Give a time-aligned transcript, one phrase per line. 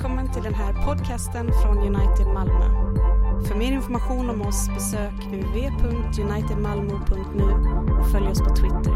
[0.00, 2.64] Välkommen till den här podcasten från United Malmö.
[3.48, 7.44] För mer information om oss besök www.unitedmalmo.nu
[8.00, 8.92] och följ oss på Twitter.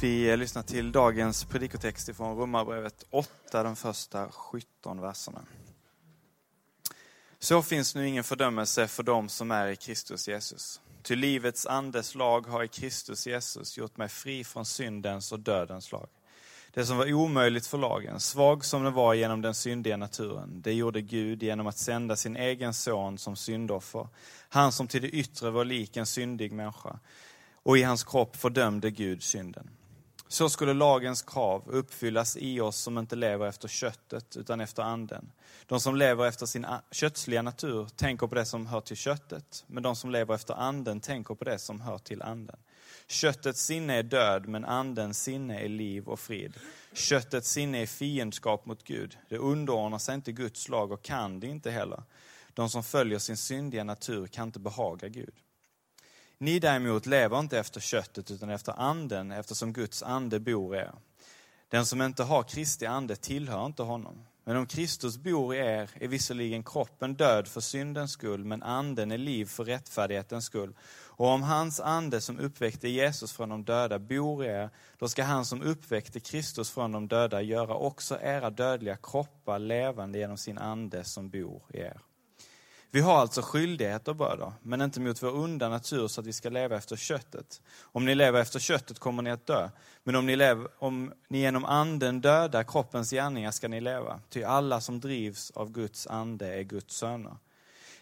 [0.00, 5.40] Vi lyssnar till dagens predikotext från Romarbrevet 8, de första 17 verserna.
[7.38, 10.80] Så finns nu ingen fördömelse för dem som är i Kristus Jesus.
[11.02, 15.92] Ty livets andes lag har i Kristus Jesus gjort mig fri från syndens och dödens
[15.92, 16.08] lag.
[16.74, 20.72] Det som var omöjligt för lagen, svag som den var genom den syndiga naturen, det
[20.72, 24.08] gjorde Gud genom att sända sin egen son som syndoffer.
[24.48, 26.98] Han som till det yttre var lik en syndig människa.
[27.62, 29.70] Och i hans kropp fördömde Gud synden.
[30.28, 35.32] Så skulle lagens krav uppfyllas i oss som inte lever efter köttet utan efter anden.
[35.66, 39.82] De som lever efter sin kötsliga natur tänker på det som hör till köttet, men
[39.82, 42.56] de som lever efter anden tänker på det som hör till anden.
[43.08, 46.54] Köttets sinne är död, men andens sinne är liv och frid.
[46.92, 49.18] Köttets sinne är fiendskap mot Gud.
[49.28, 52.02] Det underordnar sig inte Guds lag och kan det inte heller.
[52.54, 55.34] De som följer sin syndiga natur kan inte behaga Gud.
[56.38, 60.94] Ni däremot lever inte efter köttet utan efter anden eftersom Guds ande bor i er.
[61.68, 64.24] Den som inte har Kristi ande tillhör inte honom.
[64.48, 69.12] Men om Kristus bor i er är visserligen kroppen död för syndens skull, men anden
[69.12, 70.74] är liv för rättfärdighetens skull.
[71.06, 75.22] Och om hans ande som uppväckte Jesus från de döda bor i er, då ska
[75.22, 80.58] han som uppväckte Kristus från de döda göra också era dödliga kroppar levande genom sin
[80.58, 82.00] ande som bor i er.
[82.90, 86.48] Vi har alltså skyldigheter bröder, men inte mot vår onda natur så att vi ska
[86.48, 87.62] leva efter köttet.
[87.80, 89.70] Om ni lever efter köttet kommer ni att dö,
[90.04, 94.20] men om ni, lever, om ni genom anden dödar kroppens gärningar ska ni leva.
[94.28, 97.36] Ty alla som drivs av Guds ande är Guds söner.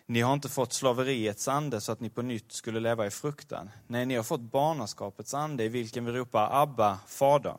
[0.06, 3.70] Ni har inte fått slaveriets ande så att ni på nytt skulle leva i fruktan.
[3.86, 7.54] Nej, ni har fått barnaskapets ande i vilken vi ropar Abba, Fader.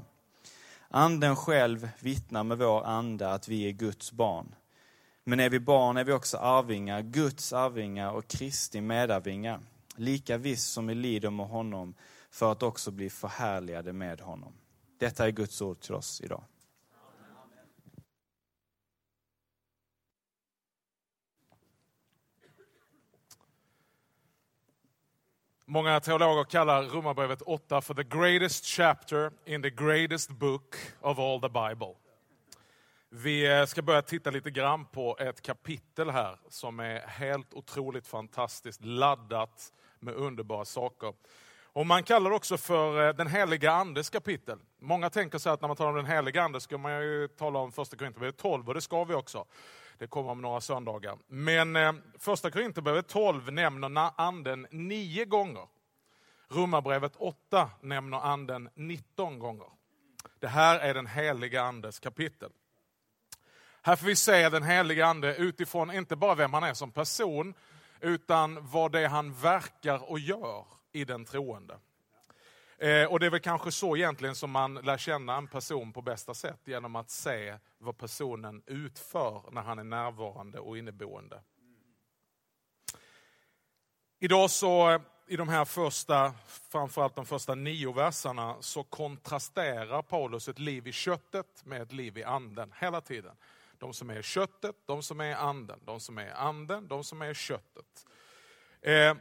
[0.89, 4.55] Anden själv vittnar med vår ande att vi är Guds barn.
[5.29, 9.59] Men är vi barn är vi också arvingar, Guds arvingar och Kristi medarvingar,
[9.95, 11.95] lika visst som vi lider med honom
[12.29, 14.53] för att också bli förhärligade med honom.
[14.97, 16.43] Detta är Guds ord till oss idag.
[25.65, 31.41] Många teologer kallar Romarbrevet 8 för the greatest chapter in the greatest book of all
[31.41, 32.06] the Bible.
[33.09, 38.07] Vi eh, ska börja titta lite grann på ett kapitel här som är helt otroligt
[38.07, 41.13] fantastiskt laddat med underbara saker.
[41.63, 44.59] Och man kallar det också för eh, den heliga andes kapitel.
[44.79, 47.59] Många tänker sig att när man talar om den heliga ande ska man ju tala
[47.59, 49.45] om första Korinthierbrevet 12 och det ska vi också.
[49.97, 51.17] Det kommer om några söndagar.
[51.27, 55.67] Men eh, första Korinthierbrevet 12 nämner anden nio gånger.
[56.49, 59.67] Romarbrevet 8 nämner anden 19 gånger.
[60.39, 62.51] Det här är den heliga andes kapitel.
[63.81, 67.53] Här får vi se den helige Ande utifrån inte bara vem han är som person,
[68.01, 71.79] utan vad det är han verkar och gör i den troende.
[72.77, 76.01] Eh, och det är väl kanske så egentligen som man lär känna en person på
[76.01, 81.41] bästa sätt, genom att se vad personen utför när han är närvarande och inneboende.
[84.19, 90.59] Idag så, i de här första, framförallt de första nio verserna, så kontrasterar Paulus ett
[90.59, 93.35] liv i köttet med ett liv i anden hela tiden
[93.79, 97.33] de som är köttet, de som är anden, de som är anden, de som är
[97.33, 98.05] köttet.
[98.81, 99.15] Eh,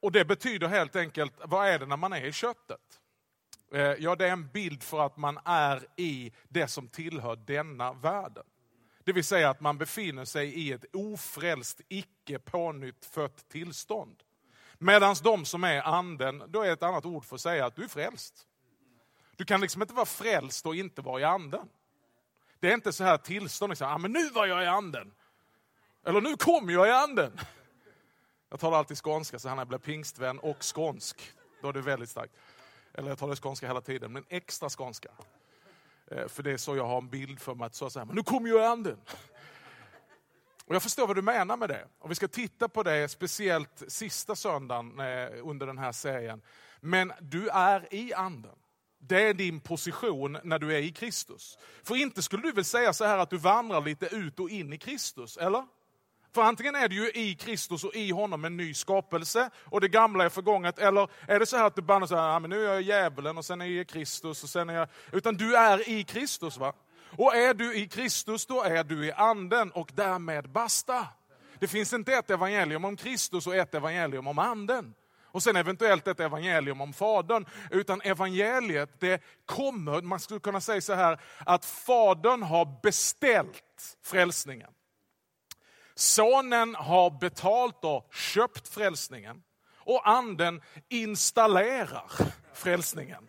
[0.00, 3.00] och Det betyder helt enkelt, vad är det när man är i köttet?
[3.72, 7.92] Eh, ja, det är en bild för att man är i det som tillhör denna
[7.92, 8.44] världen.
[9.04, 14.22] Det vill säga att man befinner sig i ett ofrälst, icke pånyttfött tillstånd.
[14.78, 17.84] Medan de som är anden, då är ett annat ord för att säga att du
[17.84, 18.46] är frälst.
[19.36, 21.68] Du kan liksom inte vara frälst och inte vara i anden.
[22.62, 25.12] Det är inte så här tillstånd, liksom, ah, men nu var jag i anden.
[26.06, 27.40] Eller nu kom jag i anden.
[28.50, 31.32] Jag talar alltid skånska, så han blir pingstvän och skånsk.
[31.62, 32.34] Då är det väldigt starkt.
[32.94, 35.08] Eller jag talar skånska hela tiden, men extra skånska.
[36.10, 38.16] Eh, för det är så jag har en bild för mig, att så här, men
[38.16, 38.98] nu kommer jag i anden.
[40.64, 41.88] Och jag förstår vad du menar med det.
[41.98, 46.42] Och vi ska titta på det, speciellt sista söndagen eh, under den här serien.
[46.80, 48.56] Men du är i anden.
[49.08, 51.58] Det är din position när du är i Kristus.
[51.82, 54.72] För inte skulle du väl säga så här att du vandrar lite ut och in
[54.72, 55.64] i Kristus, eller?
[56.34, 59.88] För antingen är du ju i Kristus och i honom en ny skapelse och det
[59.88, 60.78] gamla är förgånget.
[60.78, 63.44] Eller är det så här att du bara säger, men nu är jag djävulen och
[63.44, 64.88] sen är jag Kristus och sen är jag...
[65.12, 66.58] Utan du är i Kristus.
[66.58, 66.72] va?
[67.16, 71.06] Och är du i Kristus, då är du i anden och därmed basta.
[71.58, 74.94] Det finns inte ett evangelium om Kristus och ett evangelium om anden
[75.32, 77.46] och sen eventuellt ett evangelium om Fadern.
[77.70, 84.70] Utan evangeliet, det kommer, man skulle kunna säga så här, att Fadern har beställt frälsningen.
[85.94, 89.42] Sonen har betalt och köpt frälsningen.
[89.84, 92.10] Och anden installerar
[92.54, 93.28] frälsningen.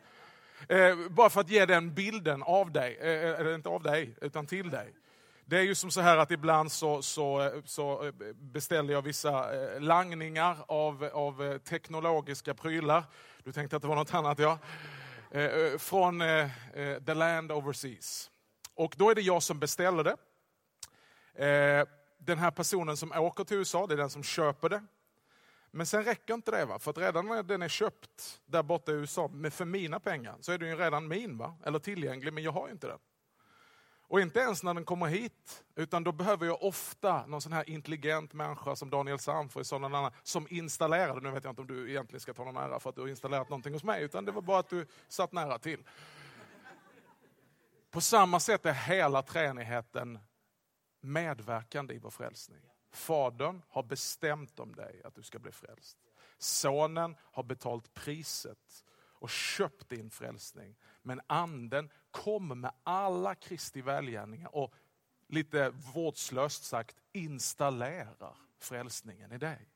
[0.69, 4.45] Eh, bara för att ge den bilden av dig, eh, eller inte av dig, utan
[4.45, 4.93] till dig.
[5.45, 9.81] Det är ju som så här att ibland så, så, så beställer jag vissa eh,
[9.81, 13.03] langningar av, av eh, teknologiska prylar.
[13.43, 14.59] Du tänkte att det var något annat ja.
[15.31, 16.21] Eh, från
[17.05, 18.31] the land overseas.
[18.75, 20.15] Och då är det jag som beställer det.
[22.17, 24.83] Den här personen som åker till USA, det är den som köper det.
[25.71, 26.79] Men sen räcker inte det, va?
[26.79, 30.35] för att redan när den är köpt där borta i USA med för mina pengar
[30.41, 31.55] så är den ju redan min, va?
[31.65, 32.99] eller tillgänglig, men jag har ju inte den.
[34.13, 37.69] Och inte ens när den kommer hit, utan då behöver jag ofta någon sån här
[37.69, 39.67] intelligent människa som Daniel Samfors
[40.23, 42.95] som installerade, nu vet jag inte om du egentligen ska ta någon ära för att
[42.95, 45.83] du har installerat någonting hos mig, utan det var bara att du satt nära till.
[47.91, 50.19] På samma sätt är hela treenigheten
[51.01, 52.61] medverkande i vår frälsning.
[52.91, 55.97] Fadern har bestämt om dig att du ska bli frälst.
[56.37, 58.83] Sonen har betalt priset
[59.23, 60.75] och köpt din frälsning.
[61.01, 64.73] Men anden Kom med alla Kristi välgärningar och
[65.27, 69.69] lite vårdslöst sagt installerar frälsningen i dig.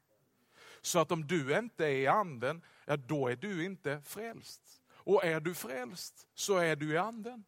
[0.82, 4.82] Så att om du inte är i anden, ja då är du inte frälst.
[4.90, 7.46] Och är du frälst så är du i anden.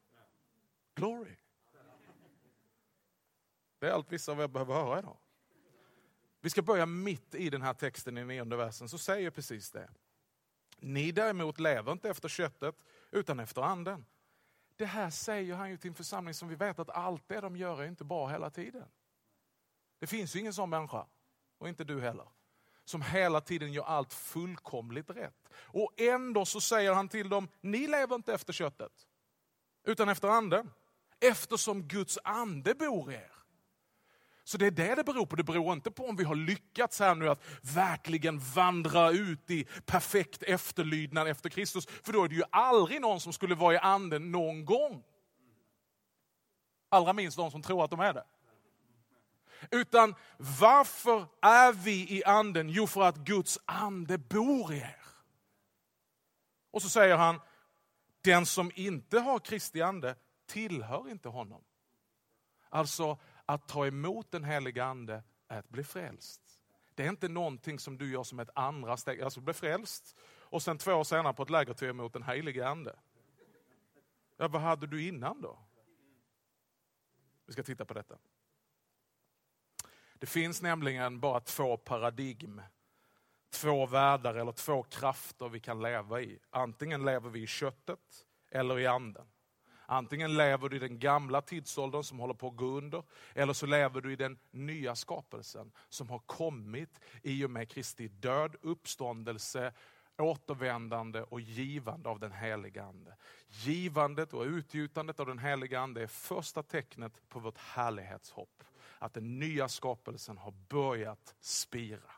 [0.95, 1.35] Glory.
[3.79, 5.17] Det är allt vissa av er behöver höra idag.
[6.41, 9.89] Vi ska börja mitt i den här texten i nionde versen, så säger precis det.
[10.77, 12.75] Ni däremot lever inte efter köttet,
[13.11, 14.05] utan efter anden.
[14.79, 17.57] Det här säger han ju till en församling som vi vet att allt det de
[17.57, 18.85] gör är inte bra hela tiden.
[19.99, 21.05] Det finns ju ingen sån människa,
[21.57, 22.27] och inte du heller,
[22.85, 25.49] som hela tiden gör allt fullkomligt rätt.
[25.53, 29.07] Och ändå så säger han till dem, ni lever inte efter köttet,
[29.83, 30.71] utan efter anden.
[31.19, 33.38] Eftersom Guds ande bor i er.
[34.49, 35.35] Så det är det det beror på.
[35.35, 39.63] Det beror inte på om vi har lyckats här nu att verkligen vandra ut i
[39.85, 41.85] perfekt efterlydnad efter Kristus.
[41.85, 45.03] För då är det ju aldrig någon som skulle vara i anden någon gång.
[46.89, 48.25] Allra minst de som tror att de är det.
[49.71, 52.69] Utan varför är vi i anden?
[52.69, 55.05] Jo, för att Guds ande bor i er.
[56.71, 57.41] Och så säger han,
[58.21, 60.15] den som inte har Kristi ande
[60.47, 61.61] tillhör inte honom.
[62.69, 63.17] Alltså,
[63.49, 66.41] att ta emot den heliga ande är att bli frälst.
[66.95, 70.61] Det är inte någonting som du gör som ett andra steg, alltså bli frälst och
[70.61, 72.99] sen två år senare på ett läger ta emot den heliga ande.
[74.37, 75.59] Ja, vad hade du innan då?
[77.45, 78.17] Vi ska titta på detta.
[80.13, 82.61] Det finns nämligen bara två paradigm,
[83.49, 86.39] två världar eller två krafter vi kan leva i.
[86.49, 89.27] Antingen lever vi i köttet eller i anden.
[89.91, 93.03] Antingen lever du i den gamla tidsåldern som håller på att gå under,
[93.33, 98.07] eller så lever du i den nya skapelsen som har kommit i och med Kristi
[98.07, 99.73] död, uppståndelse,
[100.17, 103.15] återvändande och givande av den heliga Ande.
[103.47, 108.63] Givandet och utgjutandet av den heliga Ande är första tecknet på vårt härlighetshopp.
[108.99, 112.11] Att den nya skapelsen har börjat spira.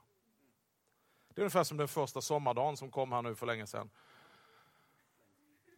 [1.33, 3.89] Det är ungefär som den första sommardagen som kom här nu för länge sedan.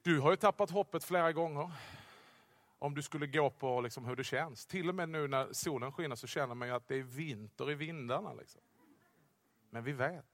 [0.03, 1.71] Du har ju tappat hoppet flera gånger.
[2.79, 4.65] Om du skulle gå på liksom hur det känns.
[4.65, 7.71] Till och med nu när solen skiner så känner man ju att det är vinter
[7.71, 8.33] i vindarna.
[8.33, 8.61] Liksom.
[9.69, 10.25] Men vi vet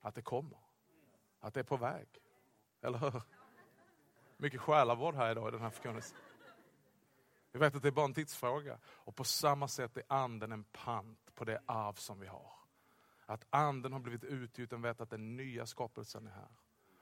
[0.00, 0.58] att det kommer.
[1.40, 2.08] Att det är på väg.
[2.80, 3.22] Eller hur?
[4.36, 6.18] Mycket själavård här idag i den här förkunnelsen.
[7.52, 8.78] Vi vet att det är bara en tidsfråga.
[8.86, 12.52] Och på samma sätt är anden en pant på det arv som vi har.
[13.26, 16.48] Att anden har blivit utgjuten, vet att den nya skapelsen är här.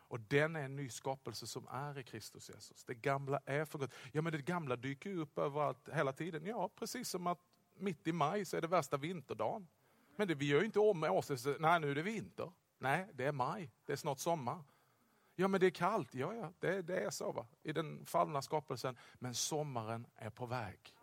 [0.08, 2.84] Och den är en ny skapelse som är i Kristus Jesus.
[2.84, 3.94] Det gamla är förgått.
[4.12, 6.46] Ja men det gamla dyker ju upp överallt hela tiden.
[6.46, 7.38] Ja precis som att
[7.75, 9.68] mitt i maj så är det värsta vinterdagen.
[10.16, 11.46] Men det, vi gör ju inte om oss.
[11.58, 12.52] nej nu är det vinter.
[12.78, 14.64] Nej, det är maj, det är snart sommar.
[15.34, 17.46] Ja men det är kallt, ja ja, det, det är så va?
[17.62, 18.99] i den fallna skapelsen.
[19.14, 20.94] Men sommaren är på väg.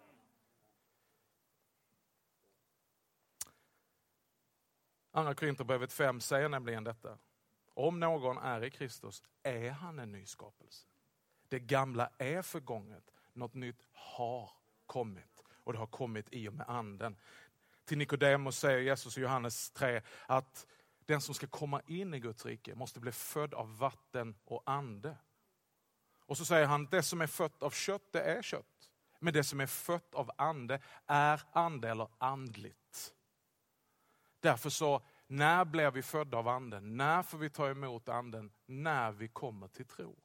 [5.12, 7.18] Andra Korinthierbrevet 5 säger nämligen detta.
[7.74, 10.88] Om någon är i Kristus är han en ny skapelse.
[11.50, 14.52] Det gamla är förgånget, något nytt har
[14.86, 15.44] kommit.
[15.64, 17.18] Och det har kommit i och med anden.
[17.86, 20.68] Till Nikodemus säger Jesus i Johannes 3 att
[21.06, 25.18] den som ska komma in i Guds rike måste bli född av vatten och ande.
[26.26, 28.90] Och så säger han, det som är fött av kött, det är kött.
[29.20, 33.14] Men det som är fött av ande är ande eller andligt.
[34.40, 35.02] Därför så
[35.32, 36.98] när blir vi födda av anden?
[36.98, 38.52] När får vi ta emot anden?
[38.66, 40.16] När vi kommer till tro.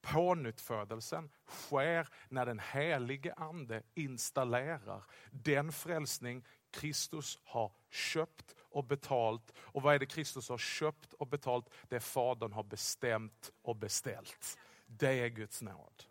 [0.00, 9.52] Pånyttfödelsen sker när den helige ande installerar den frälsning Kristus har köpt och betalt.
[9.58, 11.66] Och vad är det Kristus har köpt och betalt?
[11.88, 14.58] Det Fadern har bestämt och beställt.
[14.86, 16.04] Det är Guds nåd.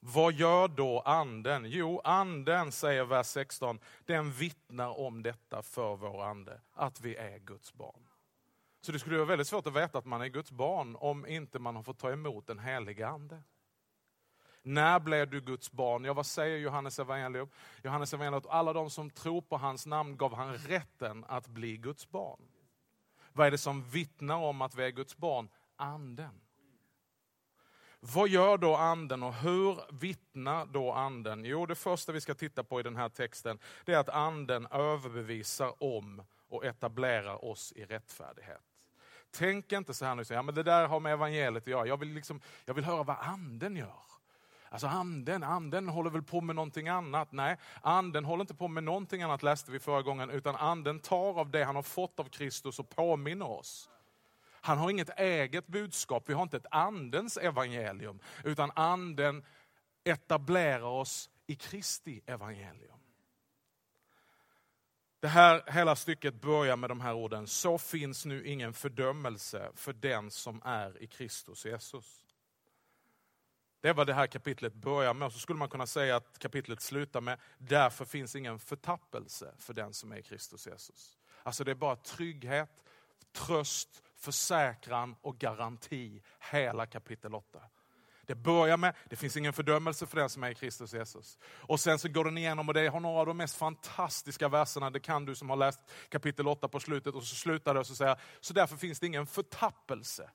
[0.00, 1.64] Vad gör då anden?
[1.68, 7.38] Jo, anden, säger vers 16, den vittnar om detta för vår ande, att vi är
[7.38, 8.08] Guds barn.
[8.80, 11.58] Så det skulle vara väldigt svårt att veta att man är Guds barn om inte
[11.58, 13.42] man har fått ta emot den heliga ande.
[14.62, 16.04] När blev du Guds barn?
[16.04, 17.48] Ja, vad säger Johannes evangelium?
[17.82, 21.76] Johannes evangelium att alla de som tror på hans namn gav han rätten att bli
[21.76, 22.40] Guds barn.
[23.32, 25.48] Vad är det som vittnar om att vi är Guds barn?
[25.76, 26.40] Anden.
[28.02, 31.44] Vad gör då anden och hur vittnar då anden?
[31.44, 34.66] Jo, det första vi ska titta på i den här texten det är att anden
[34.66, 38.62] överbevisar om och etablerar oss i rättfärdighet.
[39.30, 41.86] Tänk inte så här nu, ja, men det där har med evangeliet att göra.
[41.86, 44.02] Jag vill, liksom, jag vill höra vad anden gör.
[44.68, 47.32] Alltså anden, anden håller väl på med någonting annat?
[47.32, 51.38] Nej, anden håller inte på med någonting annat läste vi förra gången, utan anden tar
[51.40, 53.88] av det han har fått av Kristus och påminner oss.
[54.60, 59.44] Han har inget eget budskap, vi har inte ett andens evangelium, utan anden
[60.04, 63.00] etablerar oss i Kristi evangelium.
[65.20, 69.92] Det här hela stycket börjar med de här orden, så finns nu ingen fördömelse för
[69.92, 72.24] den som är i Kristus Jesus.
[73.80, 75.26] Det är vad det här kapitlet börjar med.
[75.26, 79.74] Och så skulle man kunna säga att kapitlet slutar med, därför finns ingen förtappelse för
[79.74, 81.18] den som är i Kristus Jesus.
[81.42, 82.84] Alltså det är bara trygghet,
[83.32, 87.60] tröst, försäkran och garanti hela kapitel 8.
[88.26, 91.38] Det börjar med, det finns ingen fördömelse för den som är i Kristus Jesus.
[91.44, 94.90] Och sen så går den igenom och det har några av de mest fantastiska verserna,
[94.90, 97.86] det kan du som har läst kapitel 8 på slutet, och så slutar det och
[97.86, 100.30] så säger så därför finns det ingen förtappelse.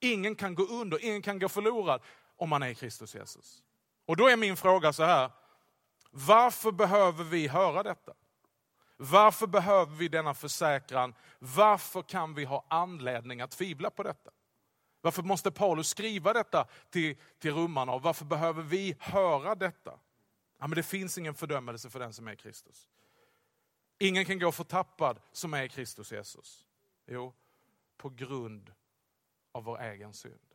[0.00, 2.00] Ingen kan gå under, ingen kan gå förlorad
[2.36, 3.62] om man är i Kristus Jesus.
[4.06, 5.30] Och då är min fråga så här,
[6.10, 8.12] varför behöver vi höra detta?
[8.96, 11.14] Varför behöver vi denna försäkran?
[11.38, 14.30] Varför kan vi ha anledning att tvivla på detta?
[15.00, 19.98] Varför måste Paulus skriva detta till, till romarna och varför behöver vi höra detta?
[20.58, 22.88] Ja, men det finns ingen fördömelse för den som är i Kristus.
[23.98, 26.66] Ingen kan gå förtappad som är i Kristus Jesus.
[27.06, 27.34] Jo,
[27.96, 28.72] på grund
[29.52, 30.54] av vår egen synd.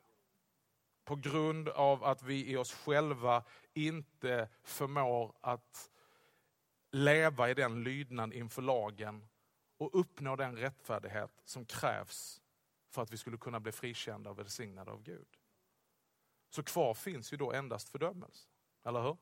[1.06, 3.44] På grund av att vi i oss själva
[3.74, 5.90] inte förmår att
[6.92, 9.28] leva i den lydnad inför lagen
[9.78, 12.42] och uppnå den rättfärdighet som krävs
[12.90, 15.28] för att vi skulle kunna bli frikända och välsignade av Gud.
[16.50, 18.48] Så kvar finns ju då endast fördömelse.
[18.84, 19.18] Eller hur?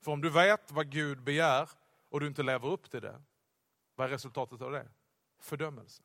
[0.00, 1.70] För om du vet vad Gud begär
[2.08, 3.22] och du inte lever upp till det,
[3.94, 4.88] vad är resultatet av det?
[5.38, 6.02] Fördömelse.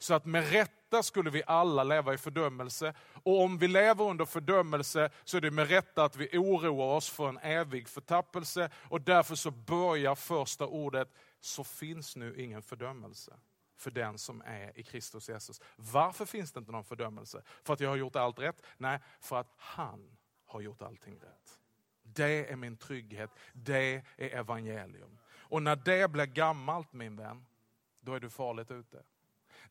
[0.00, 2.94] Så att med rätta skulle vi alla leva i fördömelse.
[3.22, 7.10] Och om vi lever under fördömelse så är det med rätta att vi oroar oss
[7.10, 8.70] för en evig förtappelse.
[8.74, 11.08] Och därför så börjar första ordet,
[11.40, 13.32] så finns nu ingen fördömelse
[13.76, 15.60] för den som är i Kristus Jesus.
[15.76, 17.42] Varför finns det inte någon fördömelse?
[17.64, 18.62] För att jag har gjort allt rätt?
[18.76, 20.16] Nej, för att han
[20.46, 21.60] har gjort allting rätt.
[22.02, 25.18] Det är min trygghet, det är evangelium.
[25.32, 27.46] Och när det blir gammalt min vän,
[28.00, 29.02] då är du farligt ute.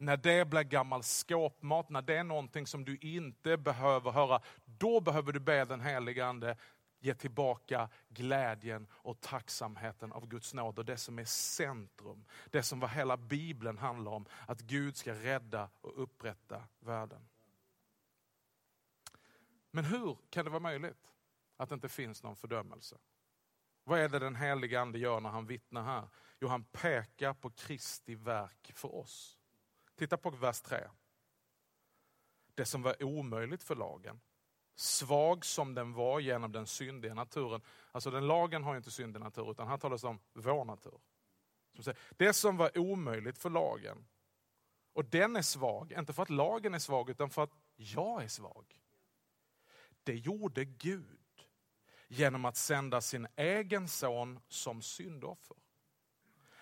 [0.01, 5.01] När det blir gammal skåpmat, när det är någonting som du inte behöver höra, då
[5.01, 6.57] behöver du be den helige Ande
[6.99, 12.25] ge tillbaka glädjen och tacksamheten av Guds nåd och det som är centrum.
[12.49, 17.27] Det som vad hela Bibeln handlar om, att Gud ska rädda och upprätta världen.
[19.71, 21.11] Men hur kan det vara möjligt
[21.57, 22.97] att det inte finns någon fördömelse?
[23.83, 26.09] Vad är det den helige Ande gör när han vittnar här?
[26.39, 29.38] Jo, han pekar på Kristi verk för oss.
[29.99, 30.89] Titta på vers 3.
[32.55, 34.21] Det som var omöjligt för lagen,
[34.75, 37.61] svag som den var genom den syndiga naturen.
[37.91, 40.99] Alltså den lagen har ju inte syndig natur, utan här talas det om vår natur.
[42.09, 44.07] Det som var omöjligt för lagen,
[44.93, 48.27] och den är svag, inte för att lagen är svag, utan för att jag är
[48.27, 48.81] svag.
[50.03, 51.47] Det gjorde Gud
[52.07, 55.57] genom att sända sin egen son som syndoffer.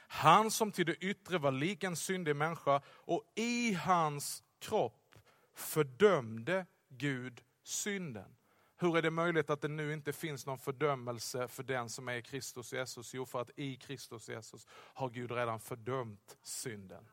[0.07, 5.15] Han som till det yttre var lik en syndig människa och i hans kropp
[5.53, 8.35] fördömde Gud synden.
[8.79, 12.15] Hur är det möjligt att det nu inte finns någon fördömelse för den som är
[12.15, 13.13] i Kristus Jesus?
[13.13, 17.09] Jo, för att i Kristus Jesus har Gud redan fördömt synden.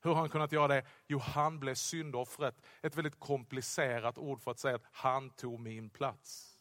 [0.00, 0.84] Hur har han kunnat göra det?
[1.06, 2.62] Jo, han blev syndoffret.
[2.82, 6.58] Ett väldigt komplicerat ord för att säga att han tog min plats.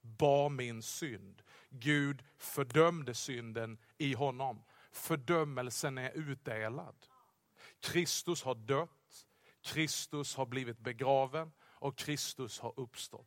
[0.00, 1.42] Bar min synd.
[1.70, 6.96] Gud fördömde synden i honom Fördömelsen är utdelad.
[7.80, 9.26] Kristus har dött,
[9.62, 13.26] Kristus har blivit begraven och Kristus har uppstått.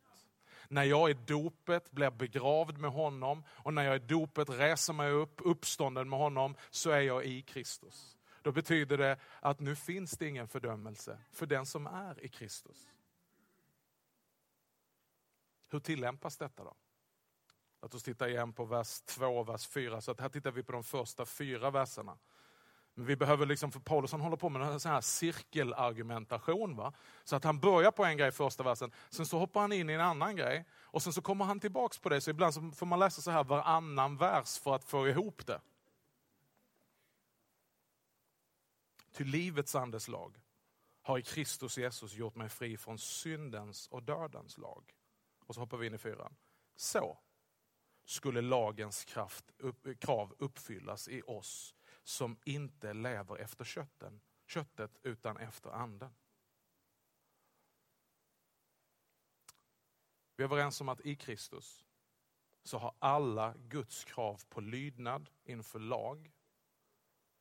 [0.68, 5.10] När jag i dopet blir begravd med honom och när jag i dopet reser mig
[5.12, 8.16] upp, uppstånden med honom, så är jag i Kristus.
[8.42, 12.88] Då betyder det att nu finns det ingen fördömelse för den som är i Kristus.
[15.68, 16.76] Hur tillämpas detta då?
[17.84, 20.00] Låt oss titta igen på vers 2 och vers 4.
[20.00, 22.18] Så att här tittar vi på de första fyra verserna.
[22.94, 26.76] Men vi behöver liksom, för Paulus han håller på med en sån här cirkelargumentation.
[26.76, 26.92] Va?
[27.24, 29.90] Så att han börjar på en grej i första versen, sen så hoppar han in
[29.90, 32.20] i en annan grej och sen så kommer han tillbaks på det.
[32.20, 35.60] Så ibland så får man läsa så här varannan vers för att få ihop det.
[39.12, 40.40] Till livets andes lag
[41.02, 44.94] har i Kristus Jesus gjort mig fri från syndens och dödens lag.
[45.46, 46.36] Och så hoppar vi in i fyran.
[46.76, 47.18] Så
[48.04, 54.98] skulle lagens kraft, upp, eh, krav uppfyllas i oss som inte lever efter kötten, köttet
[55.02, 56.14] utan efter anden.
[60.36, 61.86] Vi är överens om att i Kristus
[62.62, 66.32] så har alla Guds krav på lydnad inför lag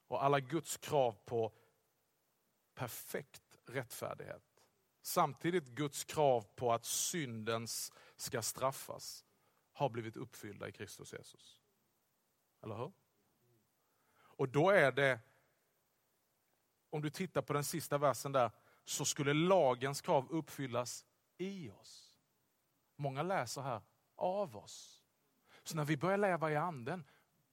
[0.08, 1.54] och alla Guds krav på
[2.74, 4.64] perfekt rättfärdighet.
[5.02, 9.26] Samtidigt Guds krav på att syndens ska straffas
[9.74, 11.62] har blivit uppfyllda i Kristus Jesus.
[12.62, 12.94] Eller hur?
[14.16, 15.20] Och då är det,
[16.90, 18.52] om du tittar på den sista versen där,
[18.86, 21.06] så skulle lagens krav uppfyllas
[21.38, 22.20] i oss.
[22.96, 23.82] Många läser här,
[24.16, 25.04] av oss.
[25.64, 27.10] Så när vi börjar leva i anden,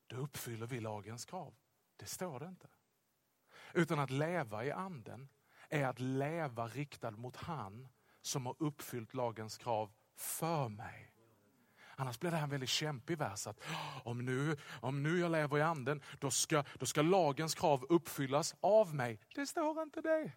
[0.06, 1.54] då uppfyller vi lagens krav.
[1.96, 2.68] Det står det inte.
[3.74, 5.28] Utan att leva i anden
[5.68, 7.88] är att leva riktad mot han
[8.22, 11.12] som har uppfyllt lagens krav för mig.
[12.00, 13.46] Annars blir det här en väldigt kämpig vers.
[13.46, 13.60] Att
[14.04, 18.54] om, nu, om nu jag lever i anden, då ska, då ska lagens krav uppfyllas
[18.60, 19.20] av mig.
[19.34, 20.32] Det står inte det.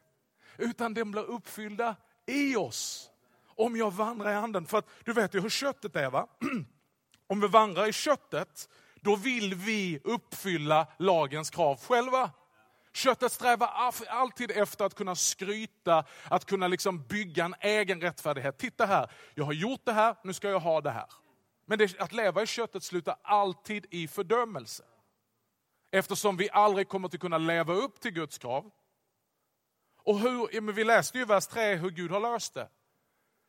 [0.57, 3.09] Utan den blir uppfyllda i oss.
[3.45, 4.65] Om jag vandrar i anden.
[4.65, 6.27] För att du vet ju hur köttet är va?
[7.27, 8.69] Om vi vandrar i köttet,
[9.01, 12.31] då vill vi uppfylla lagens krav själva.
[12.93, 13.67] Köttet strävar
[14.09, 18.57] alltid efter att kunna skryta, att kunna liksom bygga en egen rättfärdighet.
[18.57, 21.05] Titta här, jag har gjort det här, nu ska jag ha det här.
[21.65, 24.83] Men det, att leva i köttet slutar alltid i fördömelse.
[25.91, 28.71] Eftersom vi aldrig kommer att kunna leva upp till Guds krav.
[30.03, 32.69] Och hur, men vi läste ju i vers 3 hur Gud har löst det.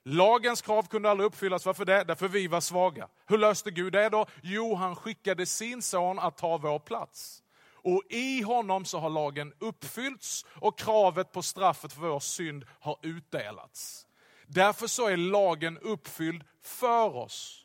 [0.05, 1.67] Lagens krav kunde aldrig uppfyllas.
[1.67, 2.05] Varför det?
[2.05, 3.09] Därför vi var svaga.
[3.27, 4.27] Hur löste Gud det då?
[4.43, 7.43] Jo, han skickade sin son att ta vår plats.
[7.85, 12.99] Och i honom så har lagen uppfyllts och kravet på straffet för vår synd har
[13.03, 14.07] utdelats.
[14.47, 17.64] Därför så är lagen uppfylld för oss.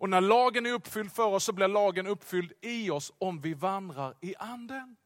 [0.00, 3.54] Och när lagen är uppfylld för oss så blir lagen uppfylld i oss om vi
[3.54, 4.96] vandrar i anden.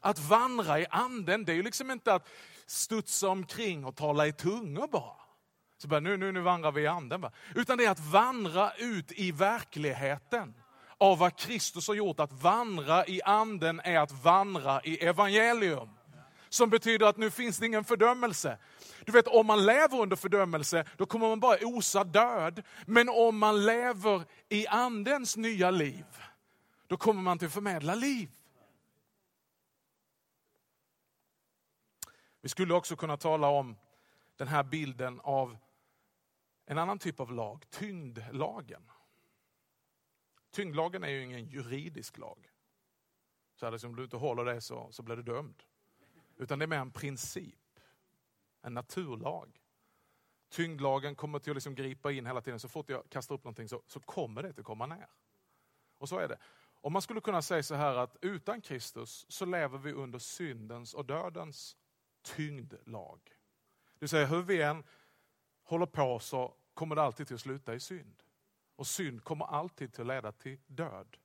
[0.00, 2.28] Att vandra i anden, det är ju liksom inte att
[2.66, 5.16] studsa omkring och tala i tungor bara.
[5.78, 7.20] Så bara, nu, nu, nu vandrar vi i anden.
[7.20, 7.32] Bara.
[7.54, 10.54] Utan det är att vandra ut i verkligheten
[10.98, 12.20] av vad Kristus har gjort.
[12.20, 15.88] Att vandra i anden är att vandra i evangelium.
[16.50, 18.58] Som betyder att nu finns det ingen fördömelse.
[19.04, 22.62] Du vet, om man lever under fördömelse, då kommer man bara osa död.
[22.86, 26.04] Men om man lever i andens nya liv,
[26.86, 28.30] då kommer man till förmedla liv.
[32.40, 33.76] Vi skulle också kunna tala om
[34.36, 35.56] den här bilden av
[36.66, 38.90] en annan typ av lag, tyngdlagen.
[40.50, 42.50] Tyngdlagen är ju ingen juridisk lag.
[43.54, 45.62] Så att om liksom, du inte håller det så, så blir du dömd.
[46.40, 47.60] Utan det är mer en princip
[48.62, 49.60] en naturlag.
[50.48, 52.60] Tyngdlagen kommer till att liksom gripa in hela tiden.
[52.60, 55.08] Så fort jag kastar upp någonting så, så kommer det att komma ner.
[55.98, 56.38] Och så är det.
[56.80, 60.94] Om man skulle kunna säga så här att utan Kristus så lever vi under syndens
[60.94, 61.76] och dödens
[62.22, 63.20] tyngdlag.
[63.92, 64.84] Det vill säga hur vi än
[65.62, 68.22] håller på så kommer det alltid till att sluta i synd.
[68.76, 71.16] Och synd kommer alltid till att leda till död.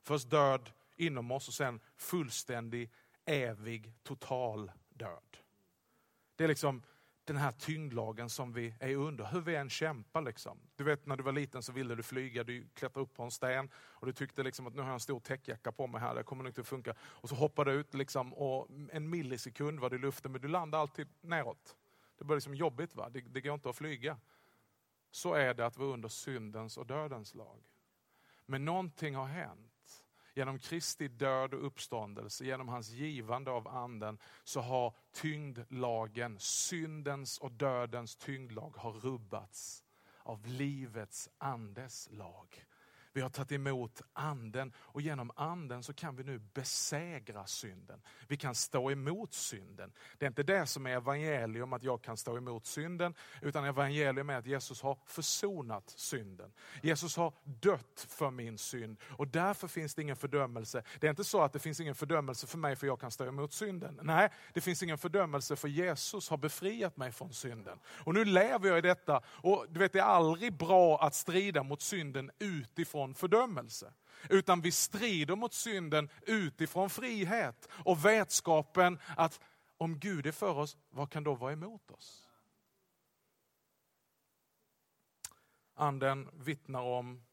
[0.00, 2.90] Först död inom oss och sen fullständig,
[3.24, 5.36] evig, total död.
[6.36, 6.82] Det är liksom
[7.24, 10.22] den här tyngdlagen som vi är under, hur vi än kämpar.
[10.22, 10.58] Liksom.
[10.76, 13.30] Du vet när du var liten så ville du flyga, du klättrade upp på en
[13.30, 16.14] sten och du tyckte liksom att nu har jag en stor täckjacka på mig här,
[16.14, 16.94] det kommer nog inte att funka.
[17.00, 20.48] Och så hoppade du ut liksom, och en millisekund var du i luften men du
[20.48, 21.76] landade alltid neråt.
[22.18, 23.08] Det blir liksom jobbigt, va?
[23.08, 24.18] Det, det går inte att flyga.
[25.10, 27.62] Så är det att vara under syndens och dödens lag.
[28.46, 29.73] Men någonting har hänt
[30.34, 37.52] genom Kristi död och uppståndelse, genom hans givande av anden, så har tyngdlagen, syndens och
[37.52, 39.84] dödens tyngdlag har rubbats
[40.22, 42.64] av livets andes lag.
[43.14, 48.00] Vi har tagit emot anden och genom anden så kan vi nu besegra synden.
[48.28, 49.92] Vi kan stå emot synden.
[50.18, 54.30] Det är inte det som är evangelium, att jag kan stå emot synden, utan evangelium
[54.30, 56.52] är att Jesus har försonat synden.
[56.82, 60.82] Jesus har dött för min synd och därför finns det ingen fördömelse.
[61.00, 63.26] Det är inte så att det finns ingen fördömelse för mig för jag kan stå
[63.26, 64.00] emot synden.
[64.02, 67.78] Nej, det finns ingen fördömelse för Jesus har befriat mig från synden.
[67.86, 71.62] Och nu lever jag i detta och du vet det är aldrig bra att strida
[71.62, 73.92] mot synden utifrån fördömelse.
[74.30, 79.40] Utan vi strider mot synden utifrån frihet och vetskapen att
[79.76, 82.28] om Gud är för oss, vad kan då vara emot oss?
[85.74, 87.24] Anden vittnar om,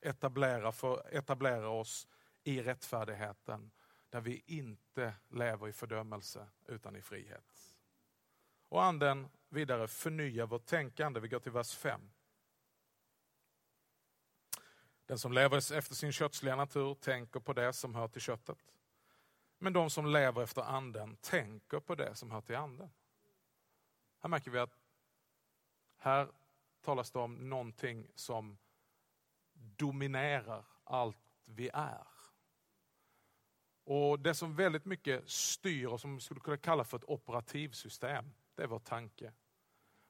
[0.00, 2.08] etablera, för, etablera oss
[2.44, 3.70] i rättfärdigheten
[4.10, 7.76] där vi inte lever i fördömelse utan i frihet.
[8.68, 11.20] Och anden vidare förnyar vårt tänkande.
[11.20, 12.10] Vi går till vers 5.
[15.08, 18.58] Den som lever efter sin kötsliga natur tänker på det som hör till köttet.
[19.58, 22.90] Men de som lever efter anden tänker på det som hör till anden.
[24.20, 24.78] Här märker vi att
[25.96, 26.28] här
[26.80, 28.58] talas det om någonting som
[29.52, 32.06] dominerar allt vi är.
[33.84, 38.32] Och Det som väldigt mycket styr och som vi skulle kunna kalla för ett operativsystem,
[38.54, 39.32] det är vår tanke.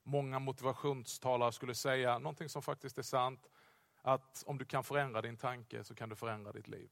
[0.03, 3.49] Många motivationstalare skulle säga någonting som faktiskt är sant,
[4.03, 6.91] att om du kan förändra din tanke så kan du förändra ditt liv.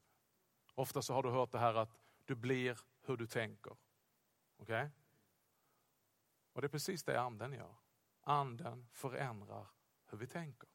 [0.75, 3.71] Ofta så har du hört det här att du blir hur du tänker.
[4.57, 4.85] Okej?
[4.85, 4.89] Okay?
[6.53, 7.75] Och det är precis det anden gör.
[8.21, 9.67] Anden förändrar
[10.05, 10.69] hur vi tänker.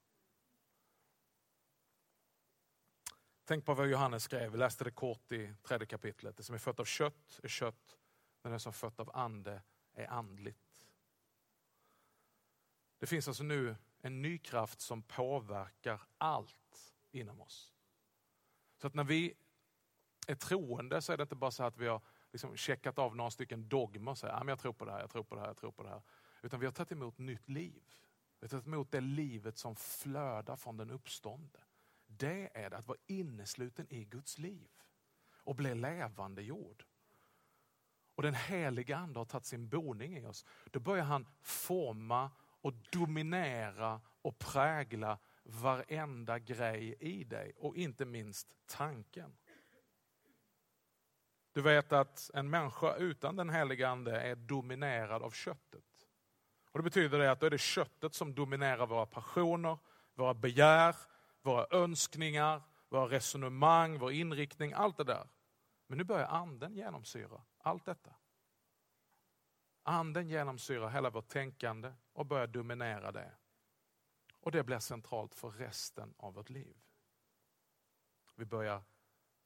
[3.44, 6.36] Tänk på vad Johannes skrev, vi läste det kort i tredje kapitlet.
[6.36, 7.96] Det som är fött av kött är kött,
[8.42, 10.88] men det som är fött av ande är andligt.
[12.98, 17.72] Det finns alltså nu en ny kraft som påverkar allt inom oss.
[18.76, 19.34] Så att när vi
[20.26, 22.00] är troende så är det inte bara så att vi har
[22.32, 25.24] liksom checkat av några stycken dogmer och säger, jag tror på det här, jag tror
[25.24, 26.02] på det här, jag tror på det här.
[26.42, 27.82] Utan vi har tagit emot nytt liv.
[28.40, 31.60] Vi har tagit emot det livet som flödar från den uppstående.
[32.06, 34.70] Det är det, att vara innesluten i Guds liv
[35.44, 36.84] och bli levande jord.
[38.14, 40.44] Och den heliga ande har tagit sin boning i oss.
[40.70, 42.30] Då börjar han forma
[42.62, 49.36] och dominera och prägla varenda grej i dig och inte minst tanken.
[51.52, 55.84] Du vet att en människa utan den heliga ande är dominerad av köttet.
[56.70, 59.78] Och Det betyder det att då är det köttet som dominerar våra passioner,
[60.14, 60.96] våra begär,
[61.42, 65.28] våra önskningar, våra resonemang, vår inriktning, allt det där.
[65.86, 68.14] Men nu börjar anden genomsyra allt detta.
[69.82, 73.32] Anden genomsyrar hela vårt tänkande och börjar dominera det.
[74.40, 76.76] Och det blir centralt för resten av vårt liv.
[78.34, 78.82] Vi börjar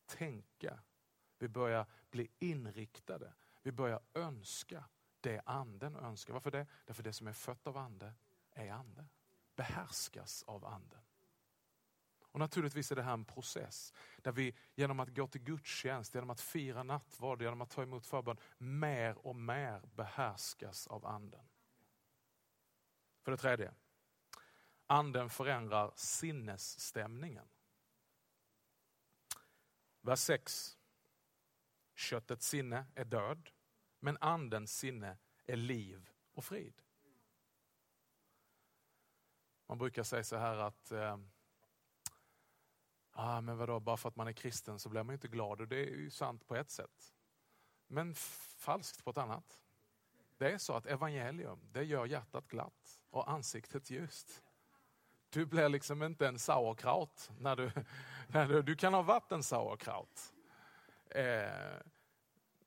[0.06, 0.82] tänka,
[1.38, 4.84] vi börjar bli inriktade, vi börjar önska
[5.20, 6.32] det anden önskar.
[6.32, 6.66] Varför det?
[6.84, 8.14] Därför det som är fött av ande
[8.50, 9.08] är ande.
[9.56, 11.02] Behärskas av anden.
[12.36, 16.30] Och Naturligtvis är det här en process där vi genom att gå till gudstjänst, genom
[16.30, 21.48] att fira nattvard, genom att ta emot förbön, mer och mer behärskas av anden.
[23.22, 23.74] För det tredje,
[24.86, 27.48] anden förändrar sinnesstämningen.
[30.00, 30.78] Vers 6.
[31.94, 33.50] Köttets sinne är död,
[34.00, 36.82] men andens sinne är liv och frid.
[39.66, 41.18] Man brukar säga så här att eh,
[43.16, 45.60] ah, men vadå, bara för att man är kristen så blir man inte glad.
[45.60, 47.12] Och det är ju sant på ett sätt.
[47.86, 48.14] Men
[48.58, 49.62] falskt på ett annat.
[50.38, 54.42] Det är så att evangelium, det gör hjärtat glatt och ansiktet ljust.
[55.30, 57.70] Du blir liksom inte en sauerkraut när du,
[58.28, 60.34] när du, du kan ha varit en sauerkraut.
[61.10, 61.76] Eh,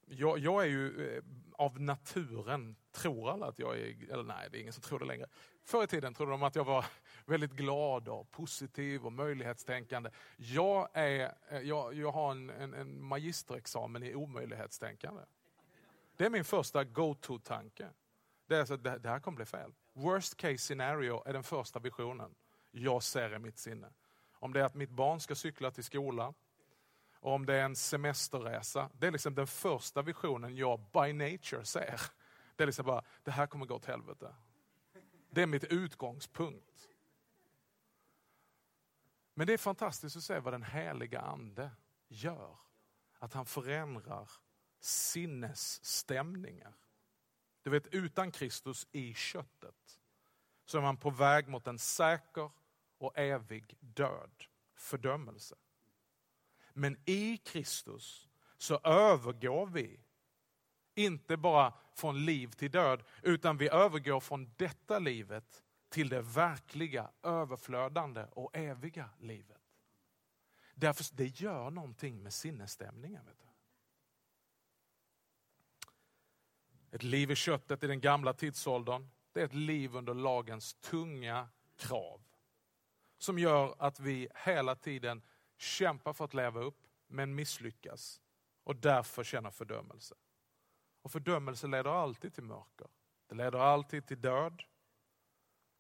[0.10, 4.58] jag, jag, är ju eh, av naturen, tror alla att jag är, eller nej det
[4.58, 5.28] är ingen som tror det längre.
[5.64, 6.86] Förr i tiden trodde de att jag var
[7.26, 10.10] väldigt glad och positiv och möjlighetstänkande.
[10.38, 15.22] Jag, är, eh, jag, jag har en, en, en magisterexamen i omöjlighetstänkande.
[16.18, 17.88] Det är min första go-to-tanke.
[18.48, 19.74] Det, är så, det, det här kommer bli fel.
[19.94, 22.36] Worst case scenario är den första visionen
[22.72, 23.88] jag ser i mitt sinne.
[24.34, 26.34] Om det är att mitt barn ska cykla till skolan,
[27.20, 28.90] och om det är en semesterresa.
[28.94, 32.02] Det är liksom den första visionen jag by nature ser.
[32.56, 34.36] Det är liksom bara, det här kommer gå åt helvete.
[35.30, 36.90] Det är mitt utgångspunkt.
[39.34, 41.72] Men det är fantastiskt att se vad den heliga ande
[42.08, 42.58] gör.
[43.20, 44.30] Att han förändrar
[44.80, 46.74] sinnesstämningar.
[47.62, 50.00] Du vet, utan Kristus i köttet
[50.66, 52.52] så är man på väg mot en säker
[52.98, 54.44] och evig död.
[54.76, 55.56] fördömelse.
[56.74, 58.28] Men i Kristus
[58.58, 60.00] så övergår vi
[60.96, 67.12] inte bara från liv till död, utan vi övergår från detta livet till det verkliga,
[67.24, 69.62] överflödande och eviga livet.
[70.76, 73.26] Därför det gör någonting med sinnesstämningen.
[73.26, 73.46] Vet du.
[76.92, 81.50] Ett liv i köttet i den gamla tidsåldern, det är ett liv under lagens tunga
[81.78, 82.22] krav.
[83.18, 85.22] Som gör att vi hela tiden
[85.62, 88.22] kämpar för att leva upp, men misslyckas.
[88.64, 90.16] Och därför känner fördömelse.
[91.02, 92.88] Och fördömelse leder alltid till mörker.
[93.28, 94.64] Det leder alltid till död.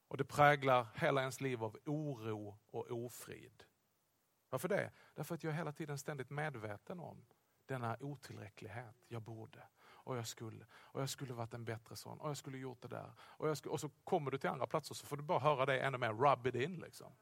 [0.07, 3.63] Och det präglar hela ens liv av oro och ofrid.
[4.49, 4.91] Varför det?
[5.15, 7.25] Därför att jag är hela tiden ständigt medveten om
[7.65, 8.95] denna otillräcklighet.
[9.07, 12.57] Jag borde och jag skulle och jag skulle varit en bättre son och jag skulle
[12.57, 13.11] gjort det där.
[13.19, 15.79] Och, skulle, och så kommer du till andra platser så får du bara höra det
[15.79, 16.79] ännu mer rub it in.
[16.79, 17.13] Liksom.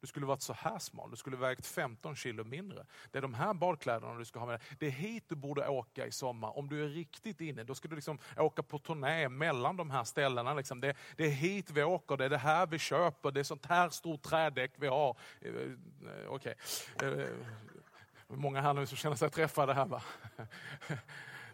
[0.00, 2.86] Du skulle varit så här smal, du skulle vägt 15 kilo mindre.
[3.10, 4.66] Det är de här badkläderna du ska ha med dig.
[4.78, 6.58] Det är hit du borde åka i sommar.
[6.58, 10.04] Om du är riktigt inne, då ska du liksom åka på turné mellan de här
[10.04, 10.54] ställena.
[10.54, 10.80] Liksom.
[10.80, 13.66] Det, det, är hit vi åker, det är det här vi köper, det är sånt
[13.66, 15.16] här stort trädäck vi har.
[15.40, 16.54] Eh, eh, okej.
[17.02, 17.26] Eh, okay.
[18.28, 20.02] Många här nu som känner sig träffade här va?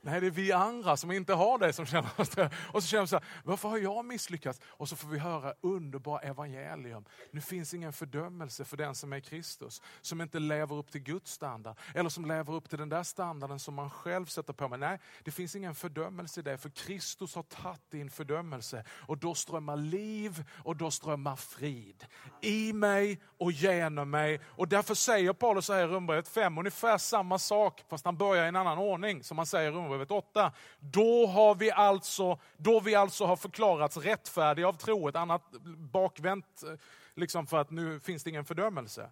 [0.05, 2.51] Nej, det är vi andra som inte har det som känner oss det.
[2.73, 4.61] Och så känner vi så här, varför har jag misslyckats?
[4.67, 7.05] Och så får vi höra underbara evangelium.
[7.31, 11.33] Nu finns ingen fördömelse för den som är Kristus, som inte lever upp till Guds
[11.33, 14.79] standard, eller som lever upp till den där standarden som man själv sätter på mig.
[14.79, 18.85] Nej, det finns ingen fördömelse i det, för Kristus har tagit din fördömelse.
[18.90, 22.07] Och då strömmar liv och då strömmar frid.
[22.40, 24.40] I mig och genom mig.
[24.47, 28.49] Och därför säger Paulus här i Romarbrevet 5 ungefär samma sak, fast han börjar i
[28.49, 30.53] en annan ordning, som han säger i Romarbrevet 8.
[30.79, 35.53] Då, har vi alltså, då vi alltså har förklarats rättfärdiga av tro, ett annat
[35.93, 36.75] bakvänt, eh,
[37.15, 39.11] liksom för att nu finns det ingen fördömelse.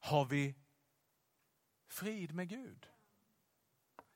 [0.00, 0.54] Har vi
[1.88, 2.86] frid med Gud.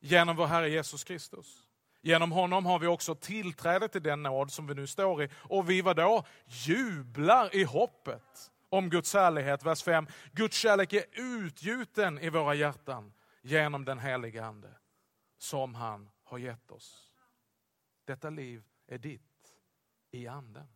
[0.01, 1.63] Genom vår Herre Jesus Kristus.
[2.03, 5.29] Genom honom har vi också tillträde till den nåd som vi nu står i.
[5.35, 6.25] Och vi vad då?
[6.47, 9.65] Jublar i hoppet om Guds härlighet.
[9.65, 10.07] Vers 5.
[10.33, 14.69] Guds kärlek är utgjuten i våra hjärtan genom den helige Ande
[15.39, 17.13] som han har gett oss.
[18.05, 19.55] Detta liv är ditt
[20.11, 20.69] i anden.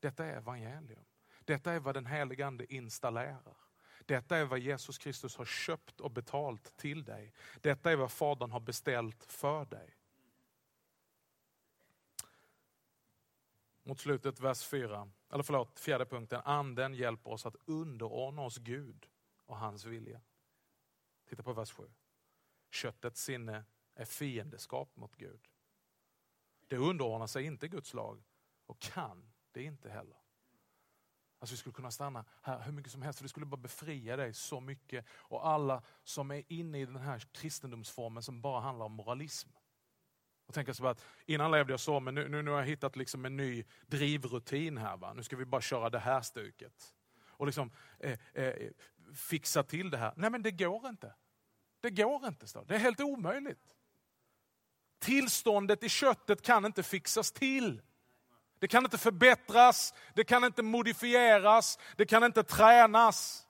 [0.00, 1.04] Detta är evangelium.
[1.44, 3.56] Detta är vad den helige Ande installerar.
[4.06, 7.32] Detta är vad Jesus Kristus har köpt och betalt till dig.
[7.60, 9.94] Detta är vad Fadern har beställt för dig.
[13.82, 16.42] Mot slutet vers 4, eller förlåt, fjärde punkten.
[16.44, 19.08] Anden hjälper oss att underordna oss Gud
[19.46, 20.20] och hans vilja.
[21.28, 21.90] Titta på vers 7.
[22.70, 23.64] Köttets sinne
[23.98, 25.40] är fiendeskap mot Gud.
[26.68, 28.22] Det underordnar sig inte Guds lag
[28.66, 30.16] och kan det inte heller.
[31.38, 34.16] Alltså vi skulle kunna stanna här hur mycket som helst, för det skulle bara befria
[34.16, 35.06] dig så mycket.
[35.10, 39.48] Och alla som är inne i den här kristendomsformen som bara handlar om moralism.
[40.46, 42.96] Och tänka så att innan levde jag så, men nu, nu, nu har jag hittat
[42.96, 44.96] liksom en ny drivrutin här.
[44.96, 45.14] Va?
[45.14, 46.94] Nu ska vi bara köra det här stuket.
[47.20, 48.70] Och liksom eh, eh,
[49.14, 50.12] fixa till det här.
[50.16, 51.14] Nej men det går inte.
[51.80, 53.77] Det går inte, det är helt omöjligt.
[54.98, 57.82] Tillståndet i köttet kan inte fixas till.
[58.58, 63.44] Det kan inte förbättras, det kan inte modifieras, det kan inte tränas.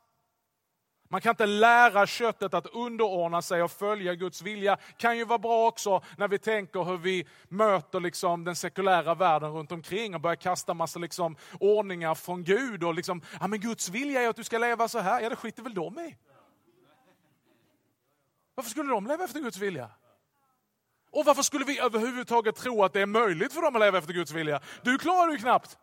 [1.11, 4.77] Man kan inte lära köttet att underordna sig och följa Guds vilja.
[4.97, 9.53] Kan ju vara bra också när vi tänker hur vi möter liksom den sekulära världen
[9.53, 12.85] runt omkring och börjar kasta massa liksom ordningar från Gud.
[12.85, 15.21] Och liksom, ja, men Guds vilja är att du ska leva så här.
[15.21, 16.17] Ja, det skiter väl de i.
[18.55, 19.91] Varför skulle de leva efter Guds vilja?
[21.11, 24.13] Och varför skulle vi överhuvudtaget tro att det är möjligt för dem att leva efter
[24.13, 24.61] Guds vilja?
[24.83, 25.79] Du klarar ju knappt.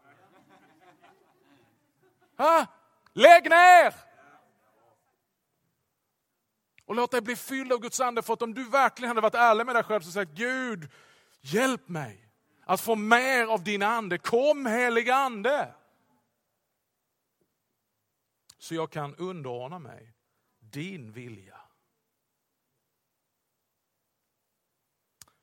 [2.38, 2.66] Ha?
[3.14, 3.94] Lägg ner!
[6.86, 8.22] Och låt dig bli fylld av Guds ande.
[8.22, 10.92] För att om du verkligen hade varit ärlig med dig själv och sagt Gud,
[11.42, 12.30] hjälp mig
[12.66, 14.18] att få mer av din ande.
[14.18, 15.74] Kom heliga ande.
[18.58, 20.14] Så jag kan underordna mig
[20.60, 21.65] din vilja.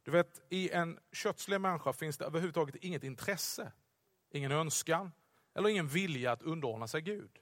[0.02, 3.72] Du vet, i en kötslig människa finns det överhuvudtaget inget intresse,
[4.30, 5.12] ingen önskan
[5.54, 7.38] eller ingen vilja att underordna sig Gud.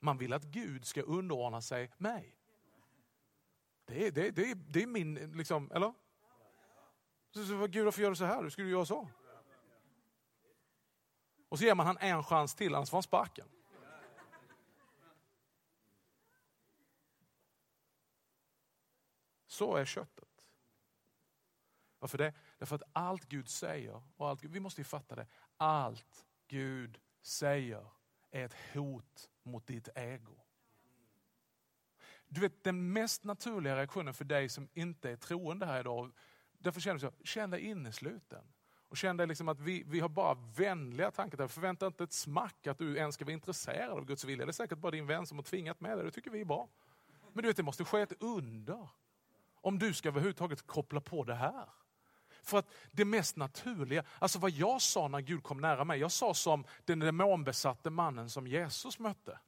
[0.00, 2.36] Man vill att Gud ska underordna sig mig.
[3.84, 5.94] Det är, det, det, det är min, liksom, eller?
[7.30, 8.42] Så, så, Gud, varför gör du så här?
[8.42, 9.08] Du skulle göra så.
[11.48, 13.48] Och så ger man han en chans till, annars får han sparken.
[19.46, 20.29] Så är köttet.
[22.00, 22.32] Varför det?
[22.58, 27.86] Därför att allt Gud säger, och allt, vi måste ju fatta det, allt Gud säger
[28.30, 30.36] är ett hot mot ditt ego.
[32.28, 36.12] Du vet den mest naturliga reaktionen för dig som inte är troende här idag,
[36.58, 38.44] därför känner jag så, känn dig innesluten.
[38.88, 41.48] Och känn dig liksom att vi, vi har bara vänliga tankar.
[41.48, 44.46] Förvänta inte ett smack att du ens ska vara intresserad av Guds vilja.
[44.46, 46.44] Det är säkert bara din vän som har tvingat med dig, det tycker vi är
[46.44, 46.68] bra.
[47.32, 48.88] Men du vet, det måste ske ett under.
[49.54, 51.68] Om du ska överhuvudtaget koppla på det här.
[52.42, 56.12] För att det mest naturliga, alltså vad jag sa när Gud kom nära mig, jag
[56.12, 59.38] sa som den demonbesatte mannen som Jesus mötte.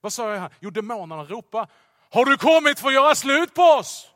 [0.00, 0.50] Vad sa jag här?
[0.60, 1.70] Jo, demonerna ropar,
[2.10, 4.10] har du kommit för att göra slut på oss?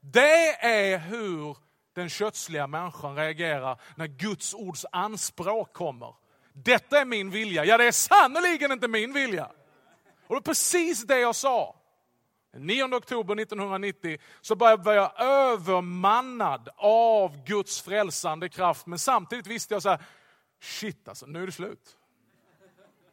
[0.00, 1.56] Det är hur
[1.92, 6.14] den kötsliga människan reagerar när Guds ords anspråk kommer.
[6.52, 7.64] Detta är min vilja.
[7.64, 9.50] Ja, det är sannerligen inte min vilja.
[10.26, 11.76] Och det är precis det jag sa.
[12.58, 18.86] 9 oktober 1990 så var jag övermannad av Guds frälsande kraft.
[18.86, 20.02] Men samtidigt visste jag så här,
[20.60, 21.96] shit alltså, nu är det slut.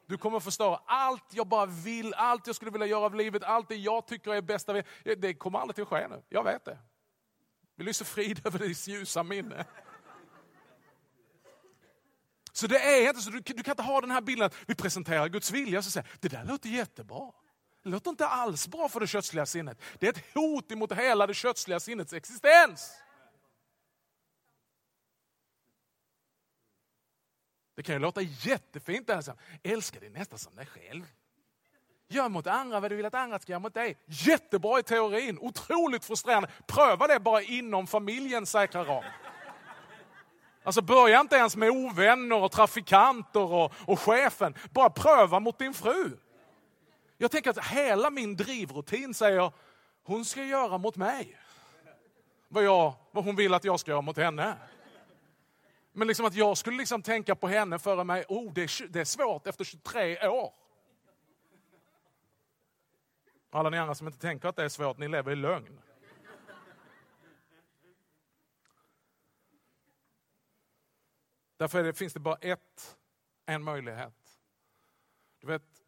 [0.08, 3.70] Du kommer förstöra allt jag bara vill, allt jag skulle vilja göra av livet, allt
[3.70, 4.82] det jag tycker är bäst av
[5.18, 6.78] Det kommer aldrig att ske nu, jag vet det.
[7.76, 9.66] Vi lyser frid över ditt ljusa minne.
[12.52, 14.76] Så det är inte så, du, du, kan inte ha den här bilden att vi
[14.76, 17.32] presenterar Guds vilja och så säger det där låter jättebra.
[17.86, 19.82] Det låter inte alls bra för det kötsliga sinnet.
[20.00, 22.94] Det är ett hot emot hela det kötsliga sinnets existens.
[27.76, 29.10] Det kan ju låta jättefint.
[29.10, 29.36] Alltså.
[29.64, 31.04] Älska din nästa som dig själv.
[32.08, 33.98] Gör mot andra vad du vill att andra ska göra mot dig.
[34.06, 36.50] Jättebra i teorin, otroligt frustrerande.
[36.68, 39.04] Pröva det bara inom familjens säkra ram.
[40.64, 44.56] Alltså börja inte ens med ovänner och trafikanter och, och chefen.
[44.72, 46.18] Bara pröva mot din fru.
[47.18, 49.52] Jag tänker att hela min drivrutin säger,
[50.04, 51.40] hon ska göra mot mig.
[52.48, 54.58] Vad, jag, vad hon vill att jag ska göra mot henne.
[55.92, 59.00] Men liksom att jag skulle liksom tänka på henne före mig, oh, det, är, det
[59.00, 60.54] är svårt efter 23 år.
[63.50, 65.82] Alla ni andra som inte tänker att det är svårt, ni lever i lögn.
[71.58, 72.98] Därför det, finns det bara ett,
[73.46, 74.40] en möjlighet.
[75.40, 75.85] Du vet,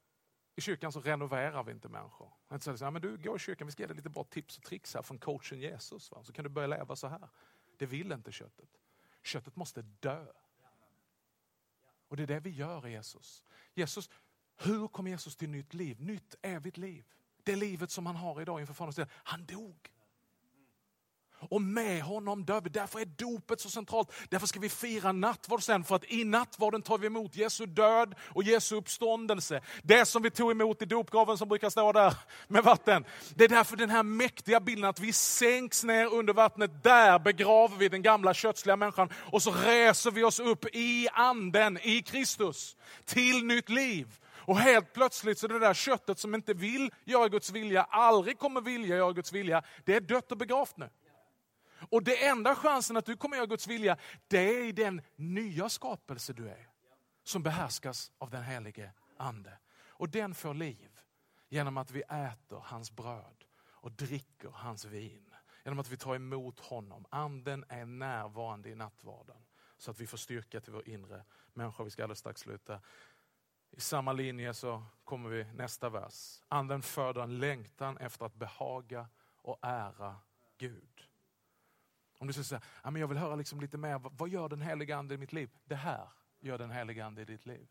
[0.57, 2.27] i kyrkan så renoverar vi inte människor.
[2.27, 4.09] Inte så liksom, att säga, men du gå i kyrkan, vi ska ge dig lite
[4.09, 6.11] bra tips och tricks här från coachen Jesus.
[6.11, 6.23] Va?
[6.23, 7.29] Så kan du börja leva så här.
[7.77, 8.69] Det vill inte köttet.
[9.23, 10.25] Köttet måste dö.
[12.07, 13.43] Och det är det vi gör i Jesus.
[13.73, 14.09] Jesus
[14.57, 16.01] hur kom Jesus till nytt liv?
[16.01, 17.05] Nytt evigt liv.
[17.43, 19.91] Det livet som han har idag inför Faderns Han dog.
[21.39, 22.69] Och med honom dör vi.
[22.69, 24.11] Därför är dopet så centralt.
[24.29, 25.83] Därför ska vi fira nattvard sen.
[25.83, 29.61] För att i nattvarden tar vi emot Jesu död och Jesu uppståndelse.
[29.83, 32.13] Det som vi tog emot i dopgraven som brukar stå där
[32.47, 33.05] med vatten.
[33.35, 36.83] Det är därför den här mäktiga bilden att vi sänks ner under vattnet.
[36.83, 39.09] Där begraver vi den gamla kötsliga människan.
[39.31, 42.75] Och så reser vi oss upp i anden, i Kristus.
[43.05, 44.07] Till nytt liv.
[44.47, 48.61] Och helt plötsligt så det där köttet som inte vill göra Guds vilja, aldrig kommer
[48.61, 50.89] vilja göra Guds vilja, det är dött och begravt nu.
[51.89, 53.97] Och det enda chansen att du kommer göra Guds vilja,
[54.27, 56.69] det är i den nya skapelse du är.
[57.23, 59.57] Som behärskas av den helige Ande.
[59.87, 60.99] Och den får liv
[61.49, 65.33] genom att vi äter hans bröd och dricker hans vin.
[65.63, 67.05] Genom att vi tar emot honom.
[67.09, 69.45] Anden är närvarande i nattvarden.
[69.77, 71.23] Så att vi får styrka till vår inre
[71.53, 71.83] människa.
[71.83, 72.81] Vi ska alldeles strax sluta.
[73.71, 76.41] I samma linje så kommer vi nästa vers.
[76.47, 79.07] Anden föder en längtan efter att behaga
[79.41, 80.15] och ära
[80.57, 81.07] Gud.
[82.17, 84.97] Om du säger så här, jag vill höra liksom lite mer, vad gör den heliga
[84.97, 85.49] ande i mitt liv?
[85.63, 87.67] Det här gör den heliga ande i ditt liv.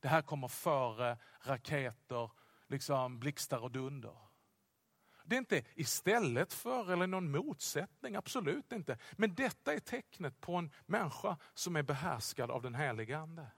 [0.00, 2.30] Det här kommer före raketer,
[2.66, 4.16] liksom blixtar och dunder.
[5.24, 8.98] Det är inte istället för eller någon motsättning, absolut inte.
[9.12, 13.50] Men detta är tecknet på en människa som är behärskad av den heliga ande.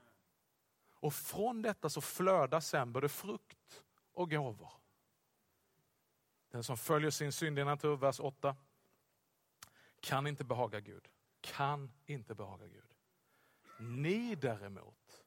[1.01, 4.73] Och från detta så flödar sen både frukt och gåvor.
[6.51, 8.57] Den som följer sin synd natur, vers 8,
[10.01, 11.09] kan inte behaga Gud.
[11.41, 12.95] Kan inte behaga Gud.
[13.81, 15.25] Ni däremot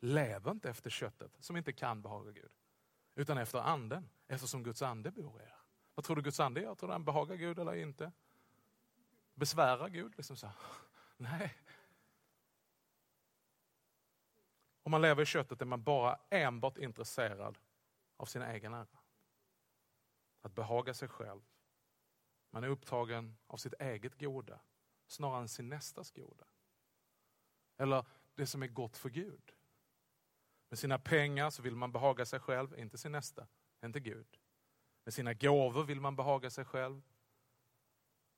[0.00, 2.52] lever inte efter köttet som inte kan behaga Gud.
[3.14, 5.56] Utan efter anden, eftersom Guds ande bor i er.
[5.94, 6.74] Vad tror du Guds ande gör?
[6.74, 8.12] Tror du han behagar Gud eller inte?
[9.34, 10.12] Besvärar Gud?
[10.16, 10.50] Liksom så.
[11.16, 11.54] Nej,
[14.84, 17.58] Om man lever i köttet är man bara enbart intresserad
[18.16, 18.98] av sin egen ära.
[20.42, 21.42] Att behaga sig själv.
[22.54, 24.60] Man är upptagen av sitt eget goda
[25.06, 26.44] snarare än sin nästas goda.
[27.76, 29.52] Eller det som är gott för Gud.
[30.68, 33.46] Med sina pengar så vill man behaga sig själv, inte sin nästa,
[33.84, 34.38] inte Gud.
[35.04, 37.02] Med sina gåvor vill man behaga sig själv.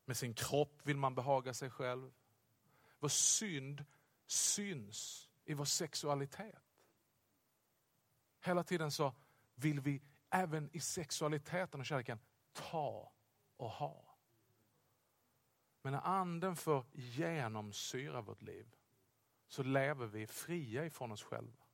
[0.05, 2.12] Med sin kropp vill man behaga sig själv.
[2.99, 3.85] Vår synd
[4.27, 6.85] syns i vår sexualitet.
[8.41, 9.14] Hela tiden så
[9.55, 12.19] vill vi även i sexualiteten och kärleken,
[12.53, 13.12] ta
[13.57, 14.06] och ha.
[15.87, 18.76] Men när anden får genomsyra vårt liv
[19.49, 21.64] så lever vi fria ifrån oss själva.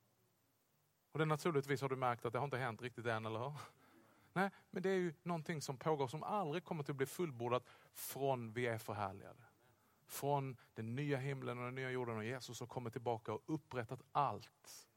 [1.11, 3.53] Och det naturligtvis har du märkt att det har inte hänt riktigt än, eller hur?
[4.33, 8.53] Nej, men det är ju någonting som pågår som aldrig kommer att bli fullbordat från
[8.53, 9.43] vi är förhärligade.
[10.05, 14.01] Från den nya himlen och den nya jorden och Jesus som kommer tillbaka och upprättat
[14.11, 14.87] allt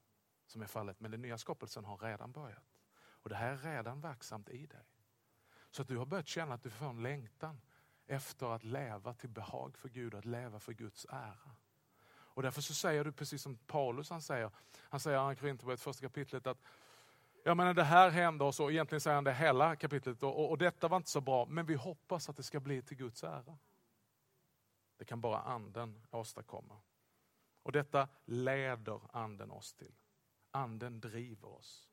[0.47, 1.01] som är fallet.
[1.01, 2.81] Men den nya skapelsen har redan börjat.
[2.99, 4.85] Och det här är redan verksamt i dig.
[5.71, 7.61] Så att du har börjat känna att du får en längtan
[8.07, 11.51] efter att leva till behag för Gud, att leva för Guds ära.
[12.09, 16.01] Och därför så säger du precis som Paulus han säger, han säger i Korinthierbrevet första
[16.07, 16.59] kapitlet att
[17.45, 20.51] jag menar det här hände och så, egentligen säger han det hela kapitlet och, och,
[20.51, 23.25] och detta var inte så bra, men vi hoppas att det ska bli till Guds
[23.25, 23.59] ära.
[24.97, 26.81] Det kan bara anden åstadkomma.
[27.63, 29.95] Och detta leder anden oss till.
[30.51, 31.89] Anden driver oss.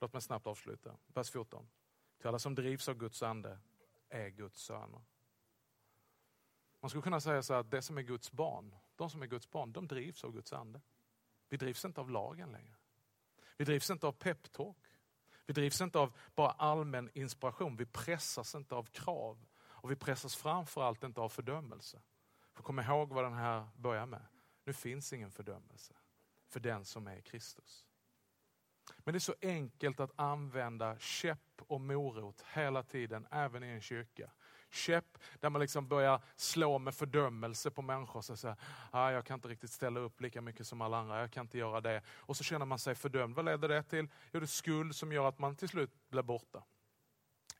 [0.00, 0.96] Låt mig snabbt avsluta.
[1.06, 1.68] Vers 14.
[2.18, 3.58] Till alla som drivs av Guds ande
[4.08, 5.00] är Guds söner.
[6.86, 9.50] Man skulle kunna säga så att det som är Guds barn, de som är Guds
[9.50, 10.80] barn, de drivs av Guds ande.
[11.48, 12.74] Vi drivs inte av lagen längre.
[13.56, 14.76] Vi drivs inte av peptalk.
[15.46, 17.76] Vi drivs inte av bara allmän inspiration.
[17.76, 19.46] Vi pressas inte av krav.
[19.58, 22.02] Och vi pressas framförallt inte av fördömelse.
[22.52, 24.26] För kom ihåg vad den här börjar med.
[24.64, 25.94] Nu finns ingen fördömelse
[26.48, 27.84] för den som är Kristus.
[28.98, 33.80] Men det är så enkelt att använda käpp och morot hela tiden, även i en
[33.80, 34.30] kyrka.
[34.76, 38.20] Käpp där man liksom börjar slå med fördömelse på människor.
[38.20, 38.56] Så säger,
[38.90, 41.58] ah, jag kan inte riktigt ställa upp lika mycket som alla andra, jag kan inte
[41.58, 42.02] göra det.
[42.08, 43.34] Och så känner man sig fördömd.
[43.34, 44.08] Vad leder det till?
[44.32, 46.62] Jo, det är skuld som gör att man till slut blir borta.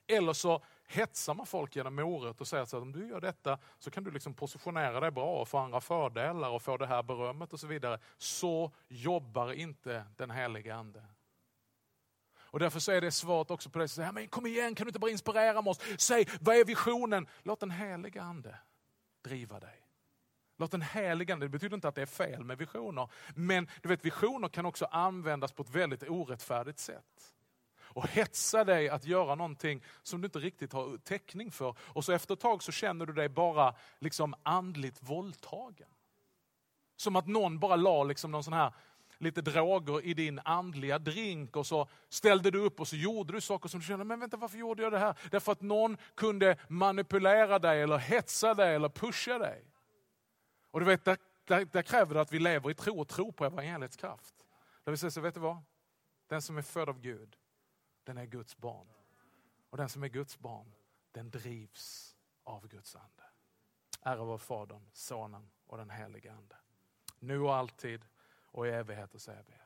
[0.06, 3.90] Eller så hetsar man folk genom morot och säger att om du gör detta så
[3.90, 7.52] kan du liksom positionera dig bra och få andra fördelar och få det här berömmet
[7.52, 7.98] och så vidare.
[8.18, 11.04] Så jobbar inte den helige Ande.
[12.56, 13.88] Och därför så är det svaret också på det.
[13.88, 15.80] Så, men kom igen, kan du inte bara inspirera oss?
[15.98, 17.26] Säg, vad är visionen?
[17.42, 18.58] Låt den helige Ande
[19.24, 19.86] driva dig.
[20.58, 23.08] Låt den helige Ande, det betyder inte att det är fel med visioner.
[23.34, 27.32] Men du vet, visioner kan också användas på ett väldigt orättfärdigt sätt
[27.80, 31.74] och hetsa dig att göra någonting som du inte riktigt har täckning för.
[31.80, 35.88] Och så efter ett tag så känner du dig bara liksom andligt våldtagen.
[36.96, 38.72] Som att någon bara la liksom någon sån här
[39.18, 43.40] lite droger i din andliga drink och så ställde du upp och så gjorde du
[43.40, 45.18] saker som du kände, men vänta varför gjorde jag det här?
[45.30, 49.64] Därför att någon kunde manipulera dig eller hetsa dig eller pusha dig.
[50.70, 53.32] Och du vet, där, där, där kräver det att vi lever i tro och tro
[53.32, 54.34] på evangeliets kraft.
[54.84, 55.62] Där vi säger så, vet du vad?
[56.26, 57.36] Den som är född av Gud,
[58.04, 58.86] den är Guds barn.
[59.70, 60.72] Och den som är Guds barn,
[61.12, 63.22] den drivs av Guds ande.
[64.02, 66.56] Ära vår Fadern, Sonen och den helige Ande.
[67.18, 68.04] Nu och alltid
[68.56, 69.65] och i evigheters evighet.